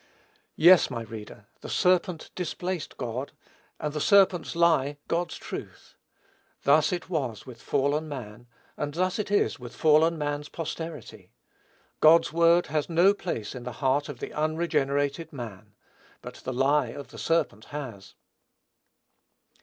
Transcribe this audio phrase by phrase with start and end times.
[0.55, 3.33] Yes, my reader, the serpent displaced God,
[3.79, 5.93] and the serpent's lie God's truth.
[6.63, 11.29] Thus it was with fallen man; and thus it is with fallen man's posterity.
[11.99, 15.75] God's word has no place in the heart of the unregenerated man;
[16.23, 18.15] but the lie of the serpent has.